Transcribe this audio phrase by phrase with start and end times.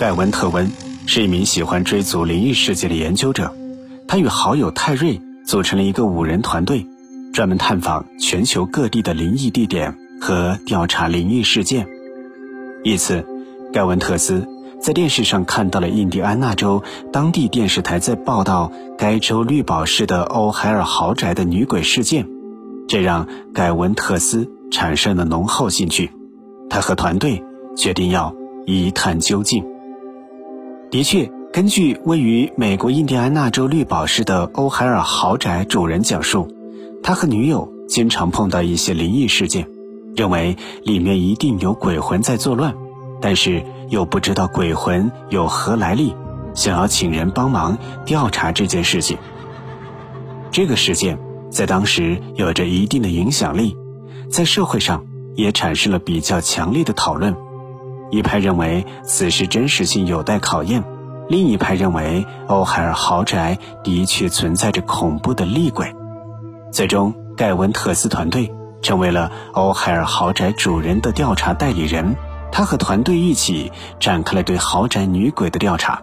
[0.00, 0.72] 盖文特温
[1.04, 3.54] 是一名喜欢追逐灵异事件的研究者，
[4.08, 6.86] 他与好友泰瑞组成了一个五人团队，
[7.34, 11.86] 专门探访全球各地的灵异地点和调查灵异事件。
[12.82, 13.26] 一次，
[13.74, 14.48] 盖文特斯
[14.80, 16.82] 在电视上看到了印第安纳州
[17.12, 22.26] 当地电视台在报道该州绿宝石的欧海尔豪宅的女鬼事件，
[22.88, 26.10] 这让盖文特斯产生了浓厚兴趣。
[26.70, 27.44] 他和团队
[27.76, 29.62] 决定要一探究竟。
[30.90, 36.48] 的确，根据位于美国印第安纳州绿宝石的欧海尔豪宅主人讲述，
[37.00, 39.68] 他和女友经常碰到一些灵异事件，
[40.16, 42.74] 认为里面一定有鬼魂在作乱，
[43.20, 46.12] 但是又不知道鬼魂有何来历，
[46.54, 49.16] 想要请人帮忙调查这件事情。
[50.50, 51.16] 这个事件
[51.52, 53.76] 在当时有着一定的影响力，
[54.28, 57.36] 在社会上也产生了比较强烈的讨论。
[58.10, 60.82] 一派认为此事真实性有待考验，
[61.28, 65.94] 另一派认为欧海尔豪宅的确存在着恐怖的厉鬼。
[66.72, 72.16] 最终，盖文特斯团队成为了欧海尔豪宅主人的调查代理人。
[72.52, 76.02] 他和团队一起展开了对豪宅女鬼的调查。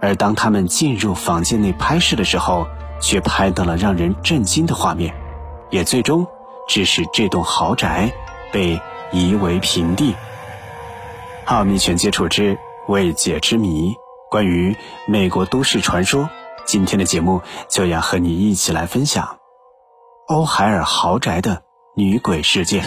[0.00, 2.66] 而当他们进入房间内拍摄的时候，
[3.00, 5.14] 却拍到了让人震惊的画面，
[5.70, 6.26] 也最终
[6.68, 8.10] 致使这栋豪宅
[8.50, 8.80] 被
[9.12, 10.14] 夷为平地。
[11.46, 12.56] 奥秘全接触之
[12.88, 13.94] 未解之谜，
[14.30, 14.74] 关于
[15.06, 16.30] 美国都市传说，
[16.64, 19.36] 今天的节目就要和你一起来分享
[20.28, 21.62] 欧海尔豪宅的
[21.96, 22.84] 女鬼事件。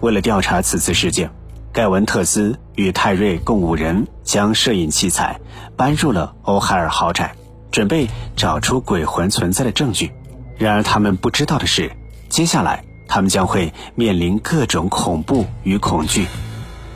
[0.00, 1.30] 为了调查此次事件，
[1.72, 5.40] 盖文特斯与泰瑞共五人将摄影器材
[5.74, 7.34] 搬入了欧海尔豪宅，
[7.70, 10.12] 准备找出鬼魂存在的证据。
[10.58, 11.90] 然而，他们不知道的是，
[12.28, 12.84] 接下来。
[13.14, 16.26] 他们将会面临各种恐怖与恐惧。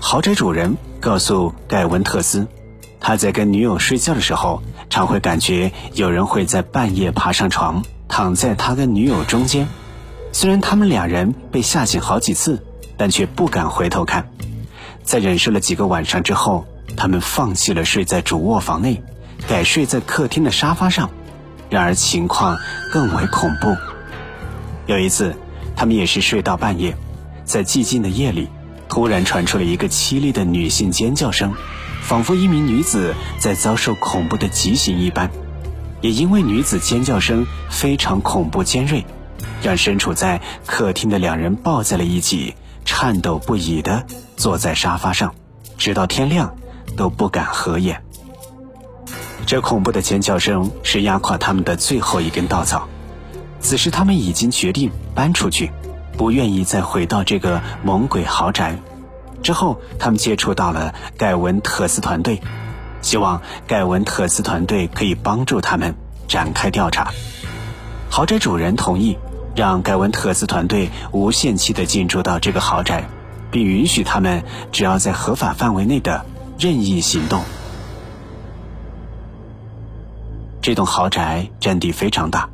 [0.01, 2.47] 豪宅主人告诉盖文特斯，
[2.99, 9.69] 他在跟女友睡觉的时候，常会感觉有人会在半夜爬上床，躺在他跟女友中间。
[10.33, 12.65] 虽然他们两人被吓醒好几次，
[12.97, 14.31] 但却不敢回头看。
[15.03, 16.65] 在忍受了几个晚上之后，
[16.97, 19.03] 他们放弃了睡在主卧房内，
[19.47, 21.11] 改睡在客厅的沙发上。
[21.69, 22.57] 然而情况
[22.91, 23.77] 更为恐怖。
[24.87, 25.37] 有一次。
[25.77, 26.97] 他们也是睡到半夜，
[27.45, 28.49] 在寂静的夜里，
[28.89, 31.55] 突然传出了一个凄厉的女性尖叫声，
[32.03, 35.31] 仿佛一名女子在遭受恐怖的极刑一般。
[36.01, 39.05] 也因为女子尖叫声非常恐怖尖锐，
[39.63, 42.55] 让身处在客厅的两人抱在了一起，
[42.85, 44.07] 颤抖不已地
[44.37, 45.35] 坐在沙发上，
[45.79, 46.55] 直到天亮
[46.97, 48.03] 都不敢合眼。
[49.47, 52.89] 这恐怖的尖叫声是压垮他们的最后一根稻草。
[53.61, 55.71] 此时，他们已经决定搬出去，
[56.17, 58.79] 不愿意再回到这个猛鬼豪宅。
[59.43, 62.41] 之后，他们接触到了盖文特斯团队，
[63.03, 65.95] 希望盖文特斯团队可以帮助他们
[66.29, 67.13] 展开调查。
[68.09, 69.17] 豪宅主人同意
[69.55, 73.09] 让盖文特斯团队无限期的进驻到这个豪宅，
[73.51, 76.25] 并允许他们只要在合法范围内的
[76.59, 77.43] 任意行动。
[80.63, 82.49] 这栋豪宅占地非常大。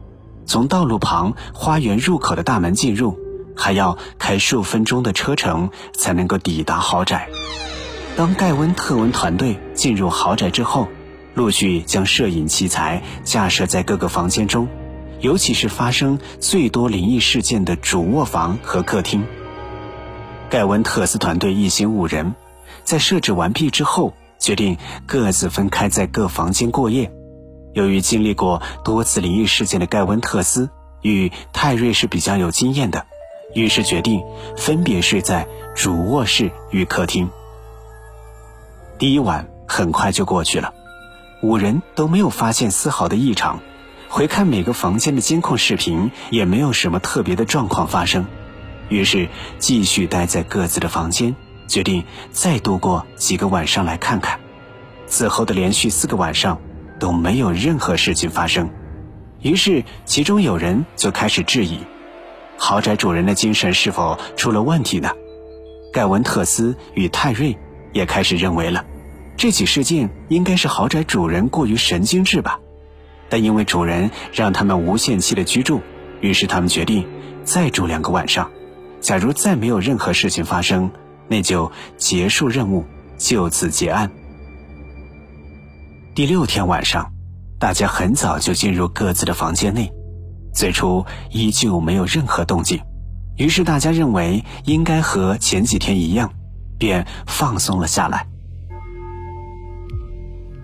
[0.53, 3.19] 从道路旁花园入口的大门进入，
[3.57, 7.27] 还要开数分钟的车程才能够抵达豪宅。
[8.19, 10.89] 当盖温特文团队进入豪宅之后，
[11.33, 14.69] 陆续将摄影器材架设在各个房间中，
[15.21, 19.25] 尤其是发生最多灵异事件的主卧房和客厅。
[20.51, 22.35] 盖温特斯团队一行五人，
[22.85, 24.77] 在设置完毕之后，决定
[25.07, 27.11] 各自分开在各房间过夜。
[27.75, 33.07] 由于经历过多次灵异事件的盖温特斯与泰瑞是比较有经验的，
[33.55, 34.23] 于是决定
[34.57, 37.31] 分别睡在主卧室与客厅。
[38.99, 40.75] 第一晚很快就过去了，
[41.43, 43.61] 五人都没有发现丝毫的异常，
[44.09, 48.27] 回看每个房间的监控视频也没有什么特别的状况发生，
[48.89, 49.29] 于是
[49.59, 51.35] 继续待在各自的房间，
[51.67, 54.39] 决定再度过几个晚上来看看。
[55.07, 56.61] 此后的连续四个晚上。
[57.03, 58.71] 都没有任何事情发生，
[59.41, 61.79] 于是其中有人就开始质疑，
[62.57, 65.11] 豪宅主人的精神是否出了问题呢？
[65.93, 67.59] 盖文特斯与泰瑞
[67.93, 68.85] 也开始认为了，
[69.37, 72.61] 这起事件应该是豪宅主人过于神经质吧。
[73.29, 75.81] 但因为主人让他们无限期的居住，
[76.21, 77.05] 于是他们决定
[77.43, 78.49] 再住两个晚上。
[79.01, 80.93] 假如再没有任何事情发生，
[81.27, 82.85] 那就结束任务，
[83.19, 84.09] 就此结案。
[86.15, 87.11] 第六天晚上，
[87.59, 89.91] 大家很早就进入各自的房间内。
[90.53, 92.83] 最初依旧没有任何动静，
[93.39, 96.35] 于是大家认为应该和前几天一样，
[96.79, 98.27] 便放松了下来。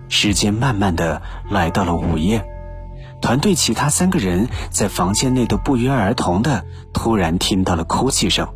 [0.07, 2.45] 时间慢慢的来到了午夜，
[3.19, 6.63] 团队其他三个人在房间内都不约而同的
[6.93, 8.47] 突然听到了哭泣声。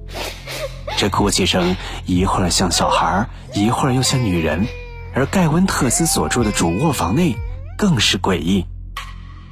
[0.96, 1.76] 这哭泣声
[2.06, 4.68] 一会儿像小孩，一会儿又像女人，
[5.16, 7.36] 而盖温特斯所住的主卧房内
[7.78, 8.66] 更是诡异。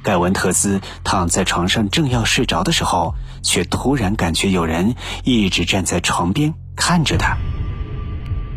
[0.02, 7.36] 盖文特斯躺在床上正要睡着的时候，却突然感觉有人一直站在床边看着他。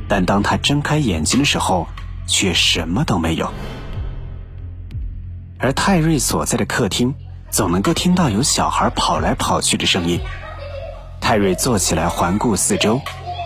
[0.08, 1.88] 但当他睁开眼睛的时候，
[2.28, 3.52] 却什么都没有。
[5.60, 7.14] 而泰瑞所在的客厅，
[7.52, 10.20] 总能够听到有小孩跑来跑去的声音。
[11.22, 13.00] 泰瑞坐起来环顾四周，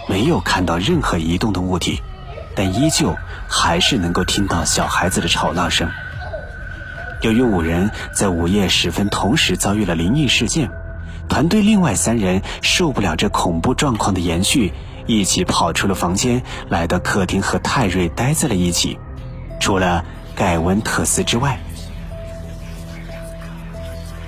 [0.07, 2.01] 没有看到任何移动的物体，
[2.59, 3.15] 但依旧
[3.47, 5.89] 还是能够听到小孩子的吵闹声。
[7.21, 10.69] 由于五人在午夜时分同时遭遇了灵异事件，
[11.29, 14.73] 团队另外三人受不了这恐怖状况的延续，
[15.07, 18.99] 一起跑出了房间，来到客厅和泰瑞待在了一起。
[19.61, 20.03] 除了
[20.35, 21.61] 盖温特斯之外，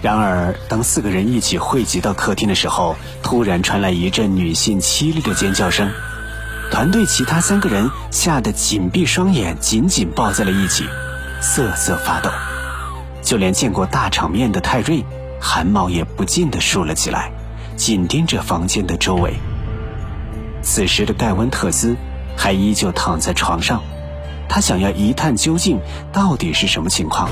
[0.01, 5.91] 然而当四个人一起汇集到客厅的时候，突然传来一阵女性凄厉的尖叫声，
[6.71, 10.85] 团队其他三个人吓得紧闭双眼，紧紧抱在了一起，
[11.41, 12.31] 瑟瑟发抖。
[13.21, 15.03] 就连见过大场面的泰瑞，
[15.39, 17.29] 汗毛也不禁地竖了起来，
[17.75, 19.33] 紧盯着房间的周围。
[20.63, 21.97] 此时的盖温特斯
[22.37, 23.83] 还依旧躺在床上，
[24.47, 25.77] 他想要一探究竟，
[26.13, 27.29] 到底是什么情况。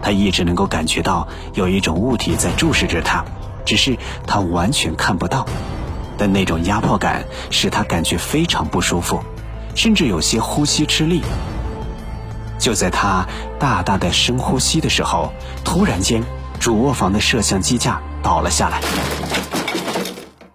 [0.00, 3.22] 他一直能够感觉到有一种物体在注视着他，
[3.66, 5.46] 只是他完全看不到。
[6.16, 9.22] 但那种压迫感使他感觉非常不舒服，
[9.74, 11.22] 甚至有些呼吸吃力。
[12.58, 13.26] 就在他
[13.58, 15.32] 大大的深呼吸的时候，
[15.62, 16.22] 突然间，
[16.58, 18.80] 主卧房的摄像机架倒了下来。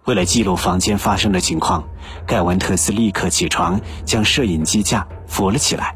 [0.05, 1.83] 为了记录房间发生的情况，
[2.25, 5.95] 盖文特斯立刻起床，将摄影机架扶了起来。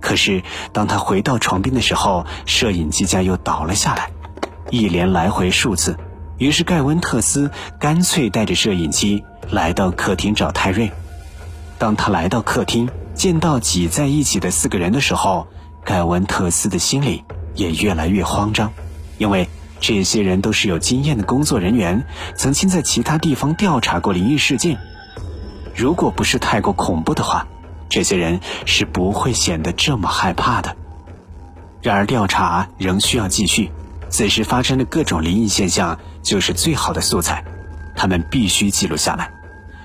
[0.00, 0.42] 可是，
[0.72, 4.10] 当他回到床边的时候，摄影机架又倒了下来，
[4.70, 5.96] 一连来回数次。
[6.42, 10.90] 于是，盖温特斯干脆带着摄影机来到客厅找泰瑞。
[11.78, 15.46] 当他来到客厅，见到挤在一起的四个人的时候，
[15.84, 17.22] 盖温特斯的心里
[17.54, 18.72] 也越来越慌张，
[19.18, 19.48] 因为
[19.78, 22.04] 这些人都是有经验的工作人员，
[22.34, 24.78] 曾经在其他地方调查过灵异事件。
[25.76, 27.46] 如果不是太过恐怖的话，
[27.88, 30.74] 这些人是不会显得这么害怕的。
[31.82, 33.70] 然而，调查仍需要继续。
[34.10, 37.44] 此时发生的各种灵异现象就是最好的素材，
[37.94, 39.30] 他们必须记录下来。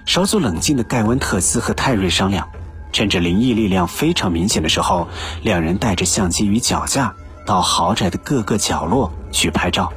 [0.06, 2.48] 稍作冷静的盖温特斯和泰瑞商量。
[2.94, 5.10] 趁着灵异力量非常明显的时候，
[5.44, 7.13] 两人带着相机与脚架
[7.45, 9.92] 到豪宅的各个角落去拍照。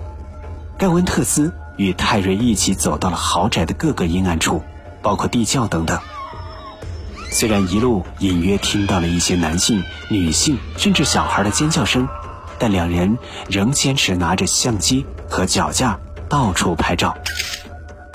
[0.76, 4.62] 盖文特斯与泰瑞一起走到了豪宅的各个阴暗处，
[5.00, 5.98] 包括地窖等等。
[7.30, 12.08] 虽然一路隐约听到了一些男性、女性甚至小孩的尖叫声，
[12.58, 13.16] 但两人
[13.48, 15.98] 仍坚持拿着相机和脚架
[16.30, 17.18] 到处拍照。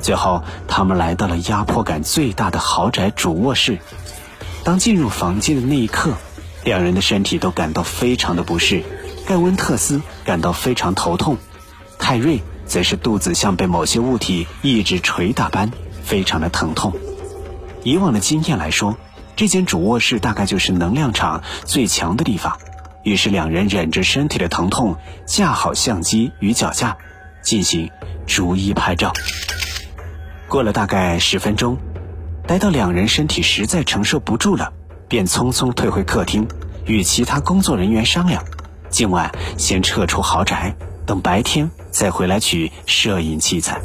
[0.01, 3.79] 最后，他们来到了压迫感最大的豪宅主卧室。
[4.63, 6.13] 当进入房间的那一刻，
[6.63, 8.83] 两人的身体都感到非常的不适。
[9.27, 11.37] 盖温特斯感到非常头痛，
[11.97, 15.71] 泰瑞则是肚子像被某些物体一直捶打般，
[16.03, 16.93] 非常的疼痛。
[17.83, 18.95] 以往的经验来说，
[19.35, 22.57] 这间主卧室大概就是能量场最强的地方。
[23.03, 24.95] 于是两人忍着身体的疼痛，
[25.25, 26.97] 架好相机与脚架，
[27.41, 27.89] 进行
[28.25, 29.11] 逐一拍照。
[30.47, 31.77] 过了大概十分钟。
[32.47, 34.71] 待到两人身体实在承受不住了，
[35.07, 36.47] 便匆匆退回客厅，
[36.85, 38.45] 与其他工作人员商量，
[38.87, 40.75] 今晚先撤出豪宅，
[41.07, 43.81] 等白天再回来取摄影器材。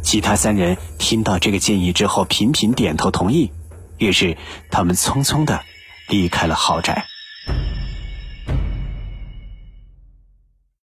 [0.00, 3.50] 其他三人听到这个建议之后，频频点头同意。
[3.96, 4.36] 于是
[4.70, 5.62] 他们匆匆的
[6.08, 7.04] 离开了豪宅。